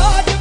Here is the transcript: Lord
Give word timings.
Lord 0.00 0.33